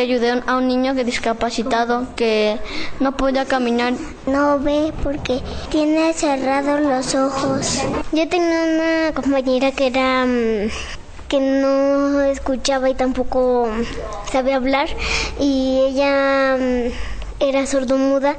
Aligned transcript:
día 0.00 0.16
ayudé 0.16 0.42
a 0.46 0.56
un 0.56 0.68
niño 0.68 0.94
que 0.94 1.04
discapacitado 1.04 2.06
que 2.16 2.58
no 3.00 3.16
podía 3.16 3.44
caminar. 3.44 3.94
No 4.26 4.58
ve 4.58 4.92
porque 5.02 5.40
tiene 5.70 6.12
cerrados 6.12 6.80
los 6.80 7.14
ojos. 7.14 7.80
Yo 8.12 8.28
tenía 8.28 8.62
una 8.62 9.14
compañera 9.14 9.72
que 9.72 9.88
era 9.88 10.24
mm, 10.24 10.70
que 11.28 11.40
no 11.40 12.20
escuchaba 12.22 12.88
y 12.90 12.94
tampoco 12.94 13.68
sabía 14.30 14.56
hablar 14.56 14.88
y 15.38 15.80
ella 15.88 16.56
mm, 16.58 16.92
era 17.40 17.66
sordomuda 17.66 18.36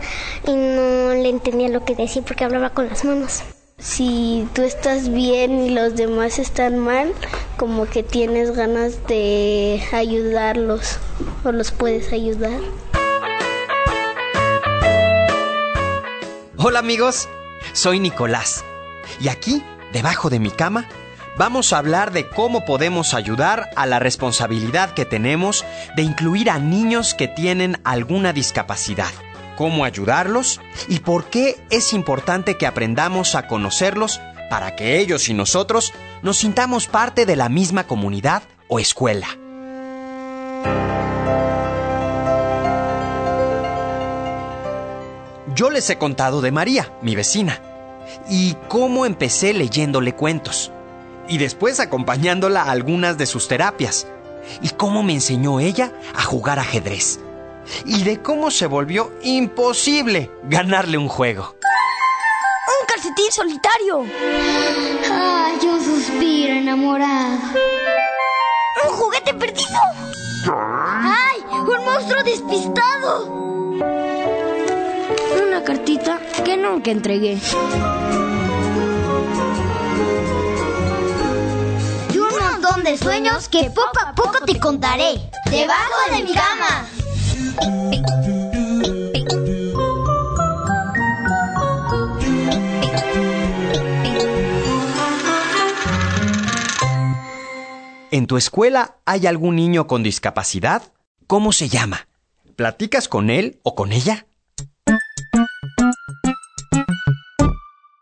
y 0.47 0.54
no 0.54 1.14
le 1.14 1.29
entendía 1.29 1.69
lo 1.69 1.86
que 1.86 1.96
decía 1.96 2.21
porque 2.21 2.43
hablaba 2.43 2.71
con 2.71 2.87
las 2.87 3.05
manos 3.05 3.43
si 3.82 4.47
tú 4.54 4.61
estás 4.61 5.09
bien 5.09 5.59
y 5.59 5.71
los 5.71 5.96
demás 5.96 6.37
están 6.37 6.78
mal, 6.78 7.14
como 7.57 7.87
que 7.87 8.04
tienes 8.04 8.55
ganas 8.55 9.07
de 9.07 9.82
ayudarlos 9.91 11.00
o 11.43 11.51
los 11.51 11.71
puedes 11.71 12.11
ayudar. 12.13 12.59
Hola 16.57 16.79
amigos, 16.79 17.27
soy 17.73 17.99
Nicolás 17.99 18.63
y 19.19 19.29
aquí, 19.29 19.63
debajo 19.93 20.29
de 20.29 20.39
mi 20.39 20.51
cama, 20.51 20.87
vamos 21.37 21.73
a 21.73 21.79
hablar 21.79 22.11
de 22.11 22.27
cómo 22.27 22.65
podemos 22.65 23.13
ayudar 23.13 23.69
a 23.75 23.85
la 23.85 23.99
responsabilidad 23.99 24.93
que 24.93 25.05
tenemos 25.05 25.65
de 25.96 26.04
incluir 26.04 26.49
a 26.49 26.59
niños 26.59 27.13
que 27.15 27.27
tienen 27.27 27.79
alguna 27.83 28.33
discapacidad 28.33 29.11
cómo 29.61 29.85
ayudarlos 29.85 30.60
y 30.87 31.01
por 31.01 31.25
qué 31.25 31.63
es 31.69 31.93
importante 31.93 32.58
que 32.58 32.66
aprendamos 32.66 33.35
a 33.35 33.45
conocerlos 33.47 34.19
para 34.49 34.75
que 34.75 34.97
ellos 34.97 35.30
y 35.30 35.35
nosotros 35.35 35.94
nos 36.23 36.38
sintamos 36.38 36.88
parte 36.88 37.27
de 37.27 37.35
la 37.35 37.47
misma 37.47 37.85
comunidad 37.85 38.41
o 38.67 38.80
escuela. 38.80 39.27
Yo 45.55 45.69
les 45.69 45.89
he 45.89 45.97
contado 45.97 46.41
de 46.41 46.52
María, 46.52 46.91
mi 47.02 47.16
vecina, 47.16 47.61
y 48.30 48.55
cómo 48.67 49.05
empecé 49.05 49.53
leyéndole 49.53 50.13
cuentos, 50.16 50.71
y 51.27 51.38
después 51.38 51.80
acompañándola 51.80 52.63
a 52.63 52.71
algunas 52.71 53.17
de 53.17 53.25
sus 53.25 53.47
terapias, 53.47 54.07
y 54.61 54.69
cómo 54.69 55.03
me 55.03 55.13
enseñó 55.13 55.59
ella 55.59 55.91
a 56.16 56.23
jugar 56.23 56.59
ajedrez 56.59 57.19
y 57.85 58.03
de 58.03 58.22
cómo 58.22 58.52
se 58.52 58.67
volvió 58.67 59.11
imposible 59.23 60.31
ganarle 60.44 60.97
un 60.97 61.07
juego. 61.07 61.55
¡Un 62.81 62.88
calcetín 62.88 63.31
solitario! 63.31 64.05
¡Ay, 65.11 65.57
yo 65.61 65.79
suspiro 65.79 66.53
enamorado! 66.53 67.39
¡Un 68.85 68.91
juguete 68.91 69.33
perdido! 69.33 69.79
¡Ay, 70.45 71.41
un 71.52 71.85
monstruo 71.85 72.23
despistado! 72.23 74.10
Cartita 75.72 76.19
que 76.44 76.58
nunca 76.58 76.91
entregué. 76.91 77.38
Y 82.13 82.17
un 82.17 82.30
montón 82.30 82.83
de 82.83 82.97
sueños 82.97 83.47
que 83.47 83.69
poco 83.69 83.97
a 84.05 84.13
poco 84.13 84.44
te 84.45 84.59
contaré. 84.59 85.13
Debajo 85.50 86.13
de 86.13 86.23
mi 86.23 86.33
cama. 86.33 86.86
¿En 98.11 98.28
tu 98.28 98.35
escuela 98.35 98.97
hay 99.06 99.25
algún 99.25 99.56
niño 99.56 99.88
con 99.88 100.03
discapacidad? 100.03 100.83
¿Cómo 101.28 101.53
se 101.53 101.69
llama? 101.69 102.09
¿Platicas 102.58 103.08
con 103.08 103.30
él 103.30 103.61
o 103.63 103.73
con 103.73 103.94
ella? 103.94 104.25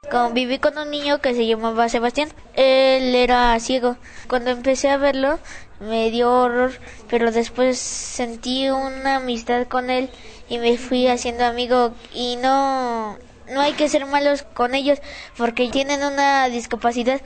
Conviví 0.10 0.58
con 0.58 0.76
un 0.80 0.90
niño 0.90 1.22
que 1.22 1.36
se 1.36 1.46
llamaba 1.46 1.88
Sebastián. 1.88 2.30
Él 2.56 3.14
era 3.14 3.60
ciego. 3.60 3.96
Cuando 4.28 4.50
empecé 4.50 4.90
a 4.90 4.98
verlo, 4.98 5.38
me 5.80 6.10
dio 6.10 6.32
horror, 6.32 6.72
pero 7.08 7.32
después 7.32 7.78
sentí 7.78 8.70
una 8.72 9.18
amistad 9.18 9.68
con 9.68 9.92
él 9.92 10.10
y 10.50 10.58
me 10.58 10.80
fui 10.80 11.08
haciendo 11.08 11.46
amigo 11.46 11.94
y 12.12 12.38
no 12.38 13.20
no 13.52 13.62
hay 13.62 13.74
que 13.74 13.88
ser 13.88 14.08
malos 14.08 14.42
con 14.42 14.74
ellos 14.74 15.00
porque 15.38 15.70
tienen 15.70 16.04
una 16.04 16.50
discapacidad 16.50 17.22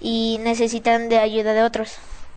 y 0.00 0.38
necesitan 0.40 1.10
de 1.10 1.18
ayuda 1.18 1.52
de 1.52 1.62
otros. 1.62 1.96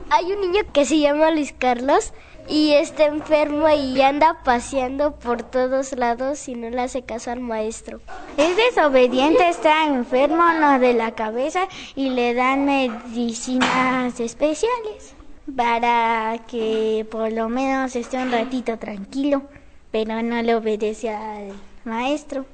Hay 0.10 0.26
un 0.26 0.42
niño 0.42 0.64
que 0.74 0.86
se 0.86 1.00
llama 1.00 1.32
Luis 1.32 1.54
Carlos 1.58 2.12
y 2.48 2.74
está 2.74 3.06
enfermo 3.06 3.68
y 3.70 4.02
anda 4.02 4.38
paseando 4.44 5.16
por 5.16 5.44
todos 5.44 5.94
lados 5.94 6.48
y 6.48 6.56
no 6.56 6.70
le 6.70 6.82
hace 6.82 7.04
caso 7.04 7.32
al 7.32 7.40
maestro. 7.40 8.02
Es 8.38 8.56
desobediente, 8.56 9.48
está 9.50 9.86
enfermo 9.86 10.44
no 10.60 10.80
de 10.80 10.94
la 10.94 11.12
cabeza 11.12 11.68
y 11.96 12.10
le 12.10 12.34
dan 12.34 12.66
medicinas 12.66 14.20
especiales 14.20 15.16
para 15.56 16.40
que 16.48 17.06
por 17.10 17.32
lo 17.32 17.50
menos 17.50 17.96
esté 17.96 18.18
un 18.18 18.32
ratito 18.32 18.78
tranquilo, 18.78 19.44
pero 19.92 20.22
no 20.22 20.42
le 20.42 20.56
obedece 20.56 21.10
al 21.10 21.54
maestro. 21.84 22.46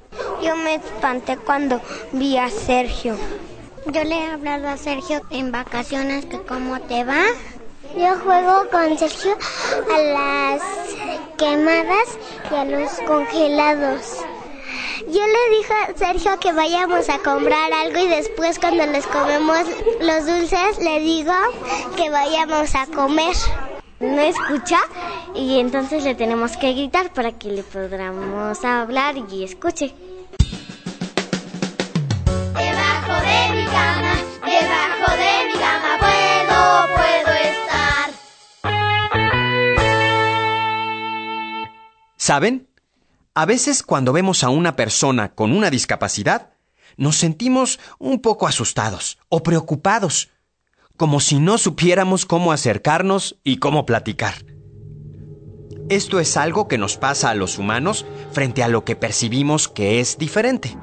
Yo 0.42 0.56
me 0.56 0.76
espanté 0.76 1.36
cuando 1.36 1.80
vi 2.12 2.36
a 2.36 2.50
Sergio. 2.50 3.16
Yo 3.86 4.04
le 4.04 4.16
he 4.16 4.26
hablado 4.26 4.68
a 4.68 4.76
Sergio 4.76 5.22
en 5.30 5.50
vacaciones 5.50 6.26
que 6.26 6.40
cómo 6.40 6.80
te 6.82 7.04
va. 7.04 7.24
Yo 7.96 8.18
juego 8.24 8.70
con 8.70 8.96
Sergio 8.96 9.36
a 9.92 9.98
las 9.98 10.62
quemadas 11.36 12.18
y 12.50 12.54
a 12.54 12.64
los 12.64 12.90
congelados. 13.06 14.18
Yo 15.08 15.20
le 15.26 15.56
dije 15.56 15.72
a 15.74 15.98
Sergio 15.98 16.38
que 16.40 16.52
vayamos 16.52 17.08
a 17.10 17.18
comprar 17.18 17.72
algo 17.72 17.98
y 17.98 18.08
después 18.08 18.58
cuando 18.58 18.86
les 18.86 19.06
comemos 19.06 19.66
los 20.00 20.26
dulces 20.26 20.78
le 20.82 21.00
digo 21.00 21.34
que 21.96 22.08
vayamos 22.08 22.74
a 22.74 22.86
comer. 22.86 23.36
No 24.00 24.20
escucha 24.20 24.78
y 25.34 25.60
entonces 25.60 26.04
le 26.04 26.14
tenemos 26.14 26.56
que 26.56 26.72
gritar 26.72 27.12
para 27.12 27.32
que 27.32 27.48
le 27.48 27.62
podamos 27.62 28.64
hablar 28.64 29.16
y 29.30 29.44
escuche. 29.44 29.94
¿Saben? 42.22 42.68
A 43.34 43.46
veces 43.46 43.82
cuando 43.82 44.12
vemos 44.12 44.44
a 44.44 44.48
una 44.48 44.76
persona 44.76 45.34
con 45.34 45.50
una 45.50 45.70
discapacidad, 45.70 46.50
nos 46.96 47.16
sentimos 47.16 47.80
un 47.98 48.20
poco 48.20 48.46
asustados 48.46 49.18
o 49.28 49.42
preocupados, 49.42 50.30
como 50.96 51.18
si 51.18 51.40
no 51.40 51.58
supiéramos 51.58 52.24
cómo 52.24 52.52
acercarnos 52.52 53.40
y 53.42 53.56
cómo 53.56 53.86
platicar. 53.86 54.34
Esto 55.88 56.20
es 56.20 56.36
algo 56.36 56.68
que 56.68 56.78
nos 56.78 56.96
pasa 56.96 57.30
a 57.30 57.34
los 57.34 57.58
humanos 57.58 58.06
frente 58.30 58.62
a 58.62 58.68
lo 58.68 58.84
que 58.84 58.94
percibimos 58.94 59.66
que 59.66 59.98
es 59.98 60.16
diferente. 60.16 60.78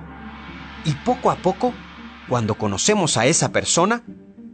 Y 0.84 0.92
poco 1.06 1.32
a 1.32 1.38
poco, 1.38 1.74
cuando 2.28 2.56
conocemos 2.56 3.16
a 3.16 3.28
esa 3.28 3.54
persona, 3.54 4.04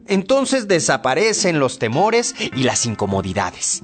entonces 0.05 0.67
desaparecen 0.67 1.57
los 1.57 1.79
temores 1.79 2.35
y 2.39 2.61
las 2.61 2.85
incomodidades. 2.85 3.81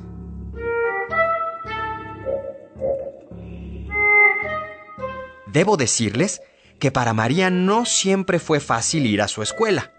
Debo 5.52 5.76
decirles 5.76 6.42
que 6.80 6.92
para 6.92 7.14
María 7.14 7.50
no 7.50 7.86
siempre 7.86 8.40
fue 8.40 8.60
fácil 8.60 9.06
ir 9.06 9.22
a 9.22 9.28
su 9.28 9.42
escuela. 9.42 9.92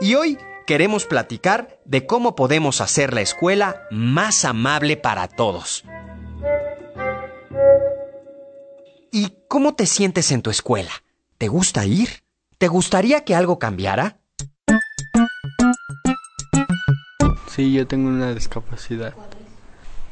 Y 0.00 0.14
hoy 0.14 0.38
queremos 0.66 1.04
platicar 1.04 1.78
de 1.84 2.06
cómo 2.06 2.34
podemos 2.34 2.80
hacer 2.80 3.12
la 3.12 3.20
escuela 3.20 3.82
más 3.90 4.44
amable 4.44 4.96
para 4.96 5.28
todos. 5.28 5.84
¿Y 9.10 9.34
cómo 9.46 9.74
te 9.74 9.86
sientes 9.86 10.32
en 10.32 10.40
tu 10.40 10.50
escuela? 10.50 10.90
¿Te 11.36 11.48
gusta 11.48 11.84
ir? 11.84 12.22
¿Te 12.56 12.68
gustaría 12.68 13.24
que 13.24 13.34
algo 13.34 13.58
cambiara? 13.58 14.18
Sí, 17.48 17.72
yo 17.72 17.86
tengo 17.86 18.08
una 18.08 18.34
discapacidad 18.34 19.14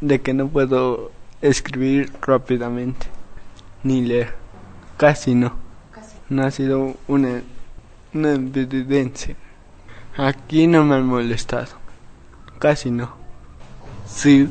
de 0.03 0.21
que 0.21 0.35
no 0.35 0.49
puedo 0.49 1.11
escribir 1.41 2.13
rápidamente 2.21 3.07
ni 3.83 4.03
leer. 4.03 4.40
Casi 5.01 5.35
no. 5.35 5.51
No 6.29 6.45
ha 6.45 6.51
sido 6.51 6.95
una, 7.09 7.43
una 8.13 8.33
evidencia. 8.33 9.35
Aquí 10.17 10.67
no 10.67 10.85
me 10.85 10.97
han 10.97 11.07
molestado. 11.07 11.73
Casi 12.59 12.91
no. 12.91 13.09
Sí, 14.07 14.49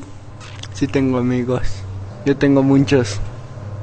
sí 0.74 0.88
tengo 0.88 1.20
amigos. 1.20 1.68
Yo 2.26 2.36
tengo 2.36 2.64
muchos. 2.64 3.20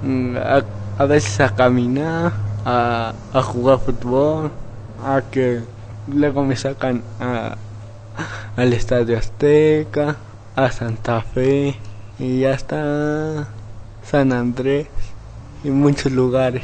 Mm, 0.03 0.37
A, 0.37 0.65
a 0.99 1.05
veces 1.07 1.41
a 1.41 1.55
caminar, 1.55 2.33
a, 2.65 3.15
a 3.33 3.43
jugar 3.43 3.79
fútbol, 3.79 4.51
a 5.05 5.23
que 5.31 5.61
luego 6.09 6.43
me 6.45 6.57
sacan 6.57 7.03
a, 7.21 7.57
al 8.57 8.73
Estadio 8.73 9.17
Azteca, 9.19 10.17
a 10.57 10.71
Santa 10.73 11.21
Fe. 11.23 11.77
y 12.19 12.41
ya 12.41 12.53
está 12.53 13.47
San 14.03 14.33
Andrés 14.33 14.89
y 15.64 15.70
muchos 15.70 16.12
lugares. 16.12 16.62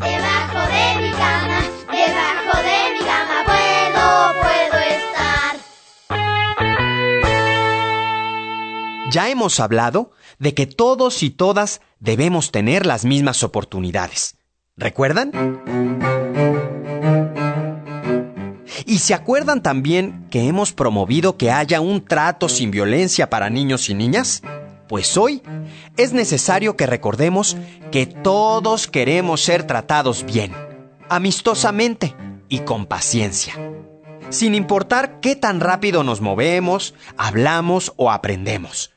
Debajo 0.00 0.60
de 0.72 1.02
mi 1.02 1.10
cama, 1.12 1.60
debajo 1.92 2.56
de 2.62 2.78
mi 2.94 3.00
cama 3.06 3.44
puedo, 3.46 4.06
puedo 4.42 4.78
estar. 4.82 5.56
Ya 9.10 9.28
hemos 9.28 9.60
hablado 9.60 10.10
de 10.38 10.54
que 10.54 10.66
todos 10.66 11.22
y 11.22 11.30
todas 11.30 11.80
debemos 12.00 12.50
tener 12.52 12.86
las 12.86 13.04
mismas 13.04 13.42
oportunidades. 13.42 14.36
¿Recuerdan? 14.76 15.32
¿Y 18.86 18.98
se 19.00 19.12
acuerdan 19.12 19.62
también 19.62 20.26
que 20.30 20.46
hemos 20.46 20.72
promovido 20.72 21.36
que 21.36 21.50
haya 21.50 21.80
un 21.80 22.04
trato 22.04 22.48
sin 22.48 22.70
violencia 22.70 23.28
para 23.28 23.50
niños 23.50 23.90
y 23.90 23.94
niñas? 23.94 24.42
Pues 24.88 25.18
hoy 25.18 25.42
es 25.98 26.14
necesario 26.14 26.74
que 26.76 26.86
recordemos 26.86 27.58
que 27.92 28.06
todos 28.06 28.86
queremos 28.86 29.42
ser 29.42 29.66
tratados 29.66 30.24
bien, 30.24 30.54
amistosamente 31.10 32.14
y 32.48 32.60
con 32.60 32.86
paciencia, 32.86 33.54
sin 34.30 34.54
importar 34.54 35.20
qué 35.20 35.36
tan 35.36 35.60
rápido 35.60 36.04
nos 36.04 36.22
movemos, 36.22 36.94
hablamos 37.18 37.92
o 37.96 38.10
aprendemos. 38.10 38.90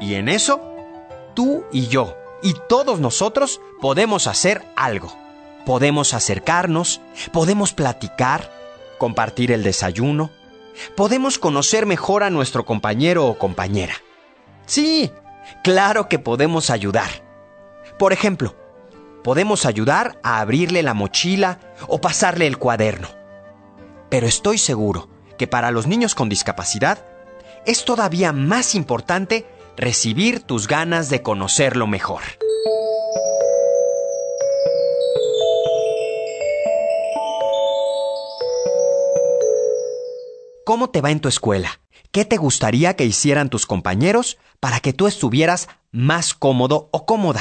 Y 0.00 0.14
en 0.14 0.30
eso, 0.30 0.62
tú 1.34 1.64
y 1.70 1.88
yo 1.88 2.16
y 2.42 2.54
todos 2.66 2.98
nosotros 2.98 3.60
podemos 3.82 4.26
hacer 4.26 4.64
algo. 4.74 5.12
Podemos 5.66 6.14
acercarnos, 6.14 7.00
podemos 7.32 7.74
platicar, 7.74 8.55
compartir 8.98 9.52
el 9.52 9.62
desayuno, 9.62 10.30
podemos 10.94 11.38
conocer 11.38 11.86
mejor 11.86 12.22
a 12.22 12.30
nuestro 12.30 12.64
compañero 12.64 13.26
o 13.26 13.38
compañera. 13.38 13.94
Sí, 14.66 15.10
claro 15.62 16.08
que 16.08 16.18
podemos 16.18 16.70
ayudar. 16.70 17.24
Por 17.98 18.12
ejemplo, 18.12 18.56
podemos 19.22 19.66
ayudar 19.66 20.18
a 20.22 20.40
abrirle 20.40 20.82
la 20.82 20.94
mochila 20.94 21.58
o 21.88 22.00
pasarle 22.00 22.46
el 22.46 22.58
cuaderno. 22.58 23.08
Pero 24.08 24.26
estoy 24.26 24.58
seguro 24.58 25.08
que 25.38 25.46
para 25.46 25.70
los 25.70 25.86
niños 25.86 26.14
con 26.14 26.28
discapacidad 26.28 27.04
es 27.64 27.84
todavía 27.84 28.32
más 28.32 28.74
importante 28.74 29.46
recibir 29.76 30.40
tus 30.40 30.68
ganas 30.68 31.10
de 31.10 31.22
conocerlo 31.22 31.86
mejor. 31.86 32.22
¿Cómo 40.66 40.90
te 40.90 41.00
va 41.00 41.12
en 41.12 41.20
tu 41.20 41.28
escuela? 41.28 41.78
¿Qué 42.10 42.24
te 42.24 42.38
gustaría 42.38 42.96
que 42.96 43.04
hicieran 43.04 43.50
tus 43.50 43.66
compañeros 43.66 44.36
para 44.58 44.80
que 44.80 44.92
tú 44.92 45.06
estuvieras 45.06 45.68
más 45.92 46.34
cómodo 46.34 46.88
o 46.90 47.06
cómoda? 47.06 47.40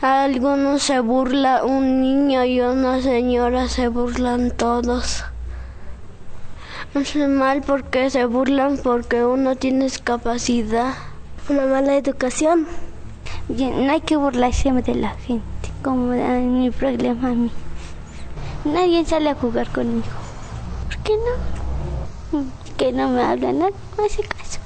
Algunos 0.00 0.82
se 0.82 1.00
burla 1.00 1.64
un 1.64 2.00
niño 2.00 2.46
y 2.46 2.62
una 2.62 3.02
señora 3.02 3.68
se 3.68 3.88
burlan 3.88 4.52
todos. 4.52 5.26
Es 6.94 7.16
mal 7.16 7.60
porque 7.60 8.08
se 8.08 8.24
burlan 8.24 8.78
porque 8.82 9.22
uno 9.22 9.54
tiene 9.56 9.84
discapacidad. 9.84 10.94
Una 11.50 11.66
mala 11.66 11.94
educación. 11.94 12.66
No 13.50 13.92
hay 13.92 14.00
que 14.00 14.16
burlarse 14.16 14.72
de 14.72 14.94
la 14.94 15.10
gente, 15.10 15.68
como 15.82 16.14
es 16.14 16.42
mi 16.42 16.70
problema 16.70 17.28
a 17.28 17.34
mí. 17.34 17.50
Nadie 18.64 19.04
sale 19.04 19.30
a 19.30 19.34
jugar 19.34 19.68
conmigo. 19.70 20.06
¿Por 20.86 20.98
qué 20.98 21.12
no? 21.16 22.44
Que 22.76 22.92
no 22.92 23.08
me 23.08 23.22
hablan, 23.22 23.58
no 23.58 23.70
me 23.96 24.04
hace 24.06 24.22
caso. 24.22 24.58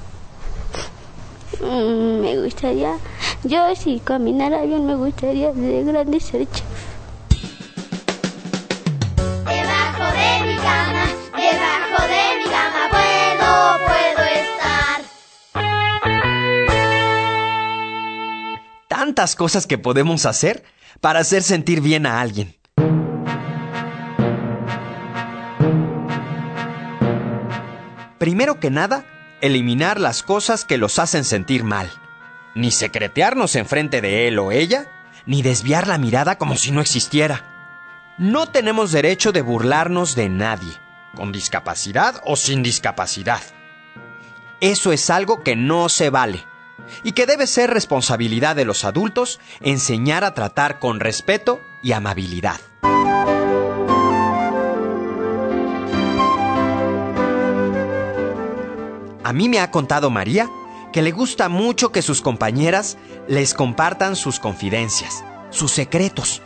Mm, 1.61 2.19
me 2.21 2.41
gustaría, 2.43 2.97
yo 3.43 3.75
si 3.75 3.99
caminara 3.99 4.63
bien 4.63 4.85
me 4.85 4.95
gustaría 4.95 5.51
de 5.53 5.83
grande 5.83 6.19
ser 6.19 6.47
chef. 6.51 6.63
Debajo 9.45 10.03
de 10.11 10.45
mi 10.47 10.55
cama, 10.57 11.05
debajo 11.37 12.01
de 12.07 12.37
mi 12.39 12.45
cama 12.51 12.89
puedo, 12.91 13.49
puedo 13.87 14.23
estar. 14.29 15.01
Tantas 18.89 19.35
cosas 19.35 19.65
que 19.67 19.77
podemos 19.77 20.25
hacer 20.25 20.63
para 20.99 21.19
hacer 21.19 21.43
sentir 21.43 21.81
bien 21.81 22.05
a 22.05 22.19
alguien. 22.19 22.55
Primero 28.23 28.57
que 28.57 28.71
nada, 28.71 29.03
eliminar 29.41 29.99
las 29.99 30.23
cosas 30.23 30.63
que 30.63 30.77
los 30.77 30.97
hacen 30.97 31.25
sentir 31.25 31.65
mal. 31.65 31.91
Ni 32.55 32.71
secretearnos 32.71 33.57
enfrente 33.57 33.99
de 33.99 34.29
él 34.29 34.39
o 34.39 34.53
ella, 34.53 34.89
ni 35.25 35.41
desviar 35.41 35.89
la 35.89 35.97
mirada 35.97 36.37
como 36.37 36.55
si 36.55 36.71
no 36.71 36.79
existiera. 36.79 38.15
No 38.17 38.47
tenemos 38.47 38.93
derecho 38.93 39.33
de 39.33 39.41
burlarnos 39.41 40.15
de 40.15 40.29
nadie, 40.29 40.71
con 41.13 41.33
discapacidad 41.33 42.21
o 42.23 42.37
sin 42.37 42.63
discapacidad. 42.63 43.41
Eso 44.61 44.93
es 44.93 45.09
algo 45.09 45.43
que 45.43 45.57
no 45.57 45.89
se 45.89 46.09
vale 46.09 46.45
y 47.03 47.11
que 47.11 47.25
debe 47.25 47.45
ser 47.45 47.71
responsabilidad 47.71 48.55
de 48.55 48.63
los 48.63 48.85
adultos 48.85 49.41
enseñar 49.59 50.23
a 50.23 50.33
tratar 50.33 50.79
con 50.79 51.01
respeto 51.01 51.59
y 51.81 51.91
amabilidad. 51.91 52.61
A 59.33 59.35
mí 59.35 59.49
me 59.49 59.59
ha 59.59 59.71
contado 59.71 60.11
María 60.11 60.47
que 60.91 61.01
le 61.01 61.09
gusta 61.09 61.49
mucho 61.49 61.91
que 61.91 62.03
sus 62.03 62.21
compañeras 62.21 62.99
les 63.27 63.55
compartan 63.55 64.15
sus 64.15 64.39
confidencias, 64.39 65.23
sus 65.49 65.71
secretos, 65.71 66.43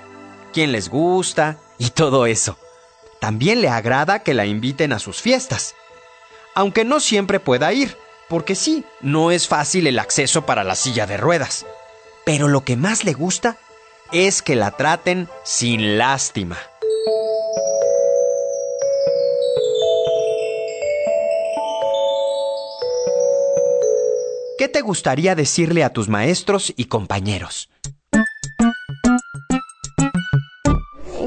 quién 0.54 0.72
les 0.72 0.88
gusta 0.88 1.58
y 1.78 1.90
todo 1.90 2.28
eso. 2.28 2.58
También 3.20 3.60
le 3.60 3.68
agrada 3.68 4.24
que 4.24 4.34
la 4.34 4.46
inviten 4.46 4.94
a 4.94 5.00
sus 5.00 5.22
fiestas, 5.22 5.76
aunque 6.56 6.86
no 6.86 7.02
siempre 7.02 7.42
pueda 7.42 7.74
ir, 7.74 7.98
porque 8.30 8.56
sí, 8.56 8.86
no 9.02 9.32
es 9.32 9.50
fácil 9.50 9.86
el 9.86 10.00
acceso 10.00 10.46
para 10.46 10.64
la 10.64 10.76
silla 10.76 11.06
de 11.06 11.18
ruedas. 11.18 11.66
Pero 12.26 12.48
lo 12.48 12.64
que 12.64 12.78
más 12.78 13.04
le 13.04 13.12
gusta 13.12 13.58
es 14.14 14.42
que 14.42 14.56
la 14.56 14.72
traten 14.72 15.28
sin 15.44 15.98
lástima. 15.98 16.58
¿Qué 24.58 24.68
te 24.68 24.82
gustaría 24.82 25.36
decirle 25.36 25.84
a 25.84 25.92
tus 25.92 26.10
maestros 26.10 26.74
y 26.76 26.86
compañeros? 26.86 27.70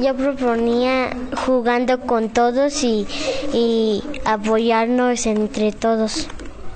Yo 0.02 0.16
proponía 0.16 1.10
jugando 1.46 2.00
con 2.00 2.30
todos 2.30 2.82
y, 2.82 3.06
y 3.52 4.02
apoyarnos 4.24 5.26
entre 5.26 5.72
todos, 5.72 6.28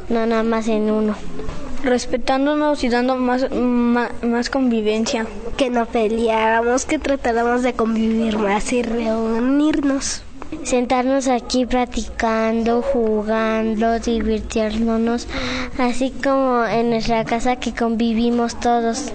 no 0.09 0.27
nada 0.27 0.43
más 0.43 0.69
en 0.69 0.91
uno. 0.91 1.17
Respetándonos 1.83 2.85
y 2.85 2.89
dando 2.89 3.17
más, 3.17 3.51
ma- 3.51 4.11
más, 4.23 4.49
convivencia. 4.51 5.27
Que 5.57 5.71
no 5.71 5.87
peleáramos, 5.87 6.85
que 6.87 6.99
tratáramos 6.99 7.63
de 7.63 7.75
convivir 7.75 8.39
más 8.39 8.73
y 8.73 8.83
reunirnos. 8.83 10.23
Sentarnos 10.65 11.29
aquí 11.29 11.67
platicando, 11.67 12.81
jugando, 12.81 13.99
divirtiéndonos, 14.01 15.29
así 15.79 16.11
como 16.11 16.65
en 16.65 16.89
nuestra 16.89 17.25
casa 17.25 17.57
que 17.57 17.75
convivimos 17.75 18.59
todos. 18.59 19.13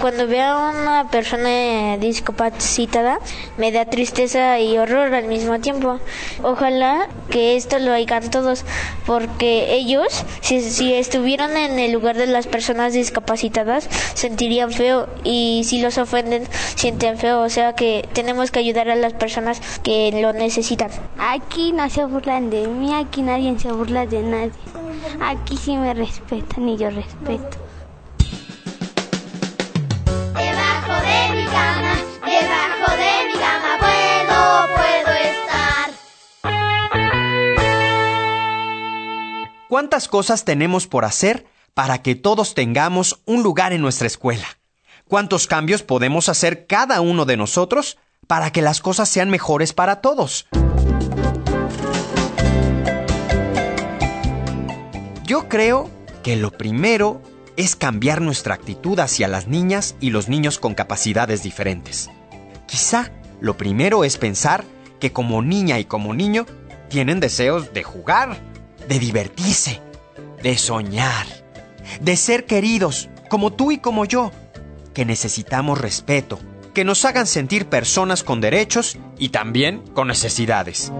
Cuando 0.00 0.26
veo 0.26 0.44
a 0.44 0.70
una 0.70 1.10
persona 1.10 1.96
discapacitada, 1.98 3.20
me 3.56 3.70
da 3.72 3.84
tristeza 3.84 4.58
y 4.58 4.78
horror 4.78 5.14
al 5.14 5.26
mismo 5.26 5.60
tiempo. 5.60 6.00
Ojalá 6.42 7.08
que 7.30 7.56
esto 7.56 7.78
lo 7.78 7.92
hagan 7.92 8.30
todos, 8.30 8.64
porque 9.06 9.74
ellos, 9.74 10.24
si, 10.40 10.62
si 10.62 10.94
estuvieran 10.94 11.56
en 11.56 11.78
el 11.78 11.92
lugar 11.92 12.16
de 12.16 12.26
las 12.26 12.46
personas 12.46 12.94
discapacitadas, 12.94 13.88
sentirían 14.14 14.72
feo 14.72 15.08
y 15.24 15.62
si 15.66 15.80
los 15.80 15.98
ofenden, 15.98 16.44
sienten 16.74 17.18
feo. 17.18 17.42
O 17.42 17.48
sea 17.48 17.74
que 17.74 18.08
tenemos 18.12 18.50
que 18.50 18.60
ayudar 18.60 18.88
a 18.88 18.96
las 18.96 19.12
personas 19.12 19.60
que 19.82 20.10
lo 20.20 20.32
necesitan. 20.32 20.90
Aquí 21.18 21.72
no 21.72 21.88
se 21.90 22.04
burlan 22.06 22.50
de 22.50 22.66
mí, 22.66 22.94
aquí 22.94 23.22
nadie 23.22 23.58
se 23.58 23.70
burla 23.70 24.06
de 24.06 24.22
nadie. 24.22 24.52
Aquí 25.20 25.56
sí 25.56 25.76
me 25.76 25.94
respetan 25.94 26.68
y 26.68 26.76
yo 26.76 26.90
respeto. 26.90 27.61
¿Cuántas 39.72 40.06
cosas 40.06 40.44
tenemos 40.44 40.86
por 40.86 41.06
hacer 41.06 41.46
para 41.72 42.02
que 42.02 42.14
todos 42.14 42.52
tengamos 42.52 43.22
un 43.24 43.42
lugar 43.42 43.72
en 43.72 43.80
nuestra 43.80 44.06
escuela? 44.06 44.44
cuántos 45.08 45.46
cambios 45.46 45.82
podemos 45.82 46.28
hacer 46.28 46.66
cada 46.66 47.00
uno 47.00 47.24
de 47.24 47.38
nosotros 47.38 47.96
para 48.26 48.52
que 48.52 48.60
las 48.60 48.82
cosas 48.82 49.08
sean 49.08 49.30
mejores 49.30 49.72
para 49.72 50.02
todos. 50.02 50.46
Yo 55.24 55.48
creo 55.48 55.88
que 56.22 56.36
lo 56.36 56.50
primero 56.50 57.22
es 57.56 57.74
cambiar 57.74 58.20
nuestra 58.20 58.52
actitud 58.52 58.98
hacia 58.98 59.26
las 59.26 59.48
niñas 59.48 59.94
y 60.00 60.10
los 60.10 60.28
niños 60.28 60.58
con 60.58 60.74
capacidades 60.74 61.42
diferentes. 61.42 62.10
Quizá 62.66 63.10
lo 63.40 63.56
primero 63.56 64.04
es 64.04 64.18
pensar 64.18 64.66
que 65.00 65.14
como 65.14 65.40
niña 65.40 65.78
y 65.78 65.86
como 65.86 66.12
niño 66.12 66.44
tienen 66.90 67.20
deseos 67.20 67.72
de 67.72 67.82
jugar, 67.82 68.51
de 68.92 68.98
divertirse, 68.98 69.80
de 70.42 70.58
soñar, 70.58 71.26
de 72.02 72.14
ser 72.14 72.44
queridos, 72.44 73.08
como 73.30 73.50
tú 73.50 73.72
y 73.72 73.78
como 73.78 74.04
yo, 74.04 74.30
que 74.92 75.06
necesitamos 75.06 75.80
respeto, 75.80 76.38
que 76.74 76.84
nos 76.84 77.06
hagan 77.06 77.26
sentir 77.26 77.70
personas 77.70 78.22
con 78.22 78.42
derechos 78.42 78.98
y 79.18 79.30
también 79.30 79.78
con 79.94 80.08
necesidades. 80.08 80.92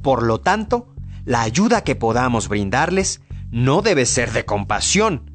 Por 0.00 0.22
lo 0.22 0.40
tanto, 0.40 0.88
la 1.26 1.42
ayuda 1.42 1.84
que 1.84 1.94
podamos 1.94 2.48
brindarles 2.48 3.20
no 3.50 3.82
debe 3.82 4.06
ser 4.06 4.32
de 4.32 4.46
compasión, 4.46 5.30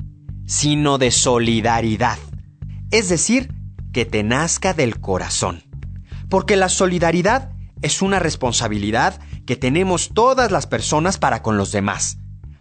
sino 0.47 0.97
de 0.97 1.11
solidaridad. 1.11 2.17
Es 2.89 3.07
decir, 3.07 3.53
que 3.93 4.05
te 4.05 4.23
nazca 4.23 4.73
del 4.73 4.99
corazón. 4.99 5.61
Porque 6.27 6.55
la 6.55 6.69
solidaridad 6.69 7.50
es 7.81 8.01
una 8.01 8.19
responsabilidad 8.19 9.19
que 9.45 9.55
tenemos 9.55 10.11
todas 10.13 10.51
las 10.51 10.67
personas 10.67 11.17
para 11.17 11.41
con 11.41 11.57
los 11.57 11.71
demás, 11.71 12.17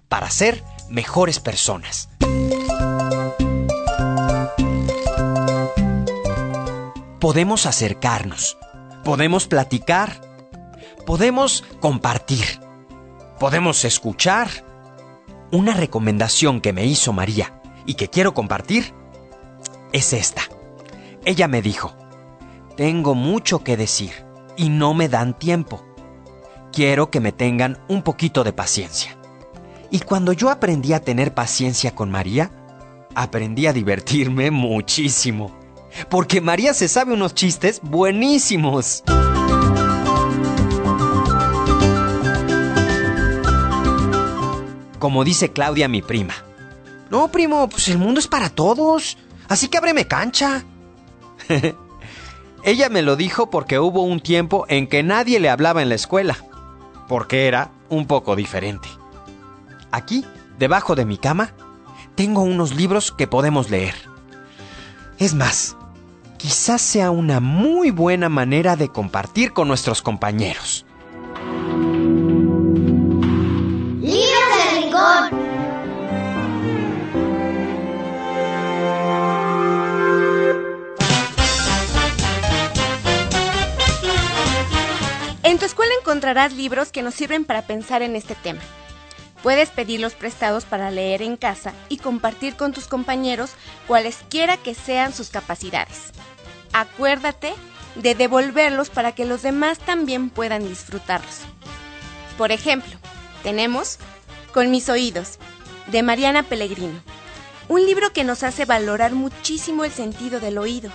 para 0.09 0.31
ser 0.31 0.65
mejores 0.89 1.41
personas. 1.41 2.09
Podemos 7.21 7.67
acercarnos, 7.67 8.57
podemos 9.05 9.47
platicar, 9.47 10.21
podemos 11.07 11.65
compartir, 11.81 12.45
podemos 13.39 13.85
escuchar. 13.85 14.49
Una 15.53 15.75
recomendación 15.75 16.61
que 16.61 16.73
me 16.73 16.87
hizo 16.87 17.13
María 17.13 17.61
y 17.85 17.95
que 17.95 18.09
quiero 18.09 18.35
compartir 18.35 18.95
es 19.93 20.13
esta. 20.13 20.43
Ella 21.25 21.49
me 21.49 21.61
dijo, 21.61 21.95
tengo 22.77 23.15
mucho 23.15 23.65
que 23.65 23.77
decir 23.77 24.30
y 24.61 24.69
no 24.69 24.93
me 24.93 25.09
dan 25.09 25.33
tiempo. 25.39 25.83
Quiero 26.71 27.11
que 27.11 27.19
me 27.19 27.33
tengan 27.33 27.79
un 27.89 28.03
poquito 28.03 28.45
de 28.45 28.53
paciencia. 28.53 29.17
Y 29.91 30.01
cuando 30.01 30.35
yo 30.35 30.51
aprendí 30.51 30.93
a 30.93 31.01
tener 31.01 31.33
paciencia 31.33 31.95
con 31.95 32.11
María, 32.11 32.51
aprendí 33.15 33.67
a 33.67 33.73
divertirme 33.73 34.51
muchísimo. 34.51 35.51
Porque 36.11 36.43
María 36.43 36.75
se 36.75 36.89
sabe 36.89 37.15
unos 37.15 37.35
chistes 37.35 37.81
buenísimos. 37.83 39.03
Como 44.99 45.25
dice 45.25 45.53
Claudia, 45.53 45.89
mi 45.89 46.03
prima. 46.03 46.35
No, 47.09 47.29
primo, 47.29 47.67
pues 47.71 47.89
el 47.89 47.97
mundo 47.97 48.21
es 48.21 48.29
para 48.29 48.51
todos. 48.51 49.17
Así 49.49 49.69
que 49.69 49.79
ábreme 49.79 50.07
cancha. 50.07 50.63
Ella 52.63 52.89
me 52.91 53.03
lo 53.03 53.17
dijo 53.17 53.49
porque 53.49 53.79
hubo 53.79 54.03
un 54.03 54.21
tiempo 54.21 54.67
en 54.69 54.87
que 54.87 55.03
nadie 55.03 55.41
le 55.41 55.49
hablaba 55.49 55.83
en 55.83 55.89
la 55.89 55.95
escuela, 55.95 56.37
porque 57.09 57.47
era 57.47 57.71
un 57.89 58.07
poco 58.07 58.37
diferente. 58.37 58.89
Aquí, 59.91 60.25
debajo 60.59 60.95
de 60.95 61.07
mi 61.07 61.17
cama, 61.17 61.55
tengo 62.15 62.43
unos 62.43 62.75
libros 62.75 63.13
que 63.13 63.27
podemos 63.27 63.71
leer. 63.71 63.95
Es 65.19 65.35
más, 65.35 65.77
quizás 66.37 66.83
sea 66.83 67.11
una 67.11 67.41
muy 67.41 67.91
buena 67.91 68.29
manera 68.29 68.77
de 68.77 68.89
compartir 68.89 69.53
con 69.53 69.69
nuestros 69.69 70.03
compañeros. 70.03 70.85
Encontrarás 86.21 86.53
libros 86.53 86.93
que 86.93 87.01
nos 87.01 87.15
sirven 87.15 87.47
para 87.47 87.63
pensar 87.63 88.03
en 88.03 88.15
este 88.15 88.35
tema. 88.35 88.61
Puedes 89.43 89.71
pedirlos 89.71 90.13
prestados 90.13 90.67
para 90.67 90.91
leer 90.91 91.23
en 91.23 91.39
casa 91.39 91.73
y 91.89 91.97
compartir 91.97 92.57
con 92.57 92.75
tus 92.75 92.89
compañeros 92.89 93.53
cualesquiera 93.87 94.59
que 94.59 94.75
sean 94.75 95.15
sus 95.15 95.31
capacidades. 95.31 96.13
Acuérdate 96.75 97.55
de 97.95 98.15
devolverlos 98.15 98.91
para 98.91 99.13
que 99.13 99.25
los 99.25 99.41
demás 99.41 99.79
también 99.79 100.29
puedan 100.29 100.69
disfrutarlos. 100.69 101.41
Por 102.37 102.53
ejemplo, 102.53 102.99
tenemos 103.43 103.97
Con 104.53 104.71
mis 104.71 104.91
oídos, 104.91 105.39
de 105.87 106.03
Mariana 106.03 106.43
Pellegrino, 106.43 107.01
un 107.69 107.87
libro 107.87 108.13
que 108.13 108.25
nos 108.25 108.43
hace 108.43 108.65
valorar 108.67 109.13
muchísimo 109.13 109.85
el 109.85 109.93
sentido 109.93 110.39
del 110.41 110.59
oído. 110.59 110.91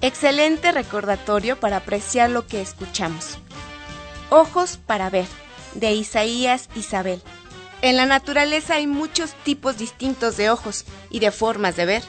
Excelente 0.00 0.72
recordatorio 0.72 1.58
para 1.58 1.76
apreciar 1.76 2.28
lo 2.28 2.46
que 2.46 2.60
escuchamos. 2.60 3.38
Ojos 4.30 4.78
para 4.86 5.08
ver, 5.08 5.26
de 5.74 5.92
Isaías 5.94 6.68
Isabel. 6.74 7.22
En 7.80 7.96
la 7.96 8.04
naturaleza 8.04 8.74
hay 8.74 8.86
muchos 8.86 9.32
tipos 9.44 9.78
distintos 9.78 10.36
de 10.36 10.50
ojos 10.50 10.84
y 11.10 11.20
de 11.20 11.30
formas 11.30 11.76
de 11.76 11.86
ver. 11.86 12.02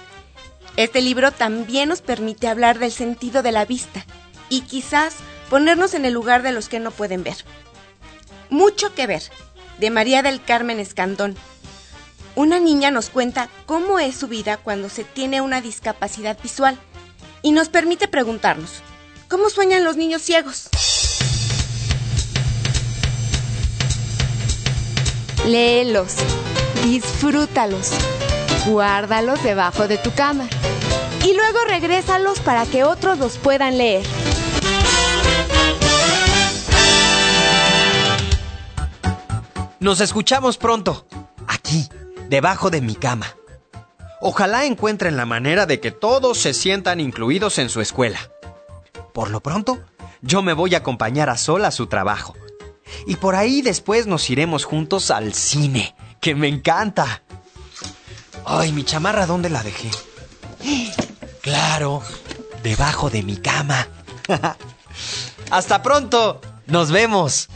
Este 0.75 1.01
libro 1.01 1.31
también 1.31 1.89
nos 1.89 2.01
permite 2.01 2.47
hablar 2.47 2.77
del 2.77 2.91
sentido 2.91 3.41
de 3.41 3.53
la 3.53 3.65
vista 3.65 4.05
y 4.49 4.61
quizás 4.61 5.15
ponernos 5.49 5.93
en 5.93 6.03
el 6.05 6.13
lugar 6.13 6.43
de 6.43 6.51
los 6.51 6.67
que 6.67 6.79
no 6.79 6.91
pueden 6.91 7.23
ver. 7.23 7.37
Mucho 8.49 8.93
que 8.95 9.07
ver, 9.07 9.23
de 9.77 9.89
María 9.89 10.21
del 10.21 10.43
Carmen 10.43 10.79
Escandón. 10.79 11.37
Una 12.35 12.59
niña 12.59 12.91
nos 12.91 13.09
cuenta 13.09 13.49
cómo 13.65 13.99
es 13.99 14.15
su 14.15 14.27
vida 14.27 14.57
cuando 14.57 14.89
se 14.89 15.03
tiene 15.05 15.39
una 15.39 15.61
discapacidad 15.61 16.37
visual 16.41 16.77
y 17.41 17.51
nos 17.51 17.69
permite 17.69 18.07
preguntarnos, 18.07 18.81
¿cómo 19.29 19.49
sueñan 19.49 19.83
los 19.83 19.95
niños 19.95 20.21
ciegos? 20.21 20.69
Léelos, 25.45 26.15
disfrútalos, 26.83 27.91
guárdalos 28.67 29.41
debajo 29.43 29.87
de 29.87 29.97
tu 29.97 30.11
cama 30.11 30.47
y 31.25 31.33
luego 31.33 31.59
regrésalos 31.67 32.39
para 32.39 32.65
que 32.65 32.83
otros 32.83 33.17
los 33.17 33.37
puedan 33.37 33.77
leer. 33.77 34.05
Nos 39.79 40.01
escuchamos 40.01 40.57
pronto, 40.57 41.07
aquí, 41.47 41.87
debajo 42.27 42.69
de 42.69 42.81
mi 42.81 42.95
cama. 42.95 43.27
Ojalá 44.19 44.65
encuentren 44.65 45.15
la 45.15 45.25
manera 45.25 45.65
de 45.65 45.79
que 45.79 45.91
todos 45.91 46.37
se 46.37 46.53
sientan 46.53 46.99
incluidos 46.99 47.57
en 47.57 47.69
su 47.69 47.79
escuela. 47.79 48.19
Por 49.13 49.31
lo 49.31 49.39
pronto, 49.39 49.79
yo 50.21 50.41
me 50.41 50.51
voy 50.51 50.75
a 50.75 50.79
acompañar 50.79 51.29
a 51.29 51.37
Sol 51.37 51.63
a 51.63 51.71
su 51.71 51.87
trabajo. 51.87 52.35
Y 53.07 53.15
por 53.15 53.35
ahí 53.35 53.61
después 53.61 54.07
nos 54.07 54.29
iremos 54.29 54.65
juntos 54.65 55.11
al 55.11 55.33
cine, 55.33 55.95
que 56.19 56.35
me 56.35 56.47
encanta. 56.47 57.21
Ay, 58.45 58.71
mi 58.71 58.83
chamarra, 58.83 59.25
¿dónde 59.25 59.49
la 59.49 59.63
dejé? 59.63 59.89
Claro, 61.41 62.03
debajo 62.63 63.09
de 63.09 63.23
mi 63.23 63.37
cama. 63.37 63.87
Hasta 65.49 65.81
pronto. 65.81 66.41
Nos 66.67 66.91
vemos. 66.91 67.49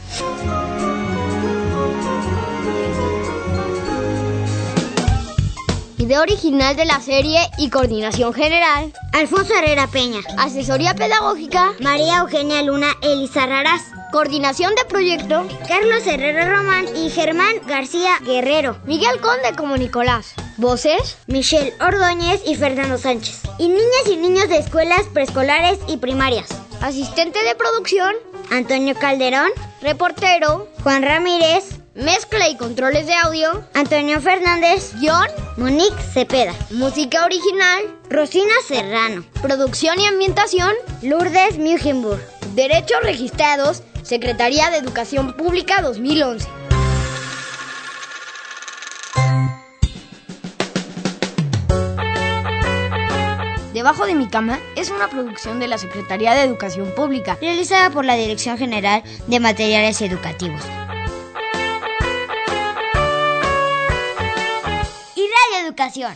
Idea 5.98 6.20
original 6.20 6.76
de 6.76 6.84
la 6.84 7.00
serie 7.00 7.38
y 7.56 7.70
coordinación 7.70 8.34
general. 8.34 8.92
Alfonso 9.12 9.54
Herrera 9.54 9.86
Peña. 9.86 10.20
Asesoría 10.36 10.94
pedagógica. 10.94 11.72
María 11.80 12.18
Eugenia 12.18 12.62
Luna 12.62 12.88
Elisa 13.00 13.46
Raraz. 13.46 13.93
Coordinación 14.14 14.76
de 14.76 14.84
proyecto. 14.84 15.44
Carlos 15.66 16.06
Herrera 16.06 16.48
Román 16.48 16.86
y 16.96 17.10
Germán 17.10 17.56
García 17.66 18.12
Guerrero. 18.24 18.78
Miguel 18.84 19.20
Conde 19.20 19.56
como 19.56 19.76
Nicolás. 19.76 20.34
Voces. 20.56 21.16
Michelle 21.26 21.74
Ordóñez 21.80 22.40
y 22.46 22.54
Fernando 22.54 22.96
Sánchez. 22.96 23.40
Y 23.58 23.66
niñas 23.66 24.06
y 24.08 24.14
niños 24.16 24.48
de 24.48 24.58
escuelas 24.58 25.02
preescolares 25.12 25.80
y 25.88 25.96
primarias. 25.96 26.46
Asistente 26.80 27.42
de 27.42 27.56
producción. 27.56 28.14
Antonio 28.52 28.94
Calderón. 28.94 29.50
Reportero. 29.82 30.68
Juan 30.84 31.02
Ramírez. 31.02 31.80
Mezcla 31.96 32.48
y 32.48 32.56
controles 32.56 33.08
de 33.08 33.14
audio. 33.14 33.64
Antonio 33.74 34.20
Fernández. 34.20 34.92
Guión. 35.00 35.26
Monique 35.56 36.00
Cepeda. 36.12 36.54
Música 36.70 37.24
original. 37.24 37.82
Rosina 38.10 38.54
Serrano. 38.68 39.24
Producción 39.42 39.98
y 39.98 40.06
ambientación. 40.06 40.72
Lourdes 41.02 41.58
Mugenburg. 41.58 42.22
Derechos 42.54 43.02
registrados. 43.02 43.82
Secretaría 44.04 44.68
de 44.68 44.76
Educación 44.76 45.32
Pública 45.32 45.80
2011. 45.80 46.46
Debajo 53.72 54.04
de 54.04 54.14
mi 54.14 54.28
cama 54.28 54.60
es 54.76 54.90
una 54.90 55.08
producción 55.08 55.58
de 55.58 55.68
la 55.68 55.78
Secretaría 55.78 56.34
de 56.34 56.42
Educación 56.42 56.92
Pública, 56.94 57.38
realizada 57.40 57.88
por 57.88 58.04
la 58.04 58.14
Dirección 58.14 58.58
General 58.58 59.02
de 59.26 59.40
Materiales 59.40 60.02
Educativos. 60.02 60.60
Y 65.16 65.22
Radio 65.22 65.66
Educación. 65.66 66.14